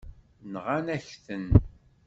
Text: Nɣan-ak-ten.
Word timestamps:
Nɣan-ak-ten. 0.53 1.47